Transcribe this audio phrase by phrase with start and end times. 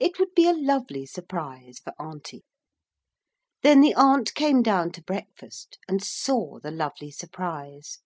[0.00, 2.46] It would be a lovely surprise for Auntie.
[3.62, 7.98] Then the aunt came down to breakfast and saw the lovely surprise.